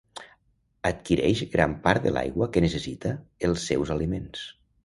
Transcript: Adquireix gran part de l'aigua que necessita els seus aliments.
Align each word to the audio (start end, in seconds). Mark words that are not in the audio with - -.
Adquireix 0.89 1.43
gran 1.51 1.77
part 1.85 2.07
de 2.07 2.13
l'aigua 2.15 2.49
que 2.57 2.65
necessita 2.67 3.15
els 3.51 3.71
seus 3.73 3.93
aliments. 3.99 4.49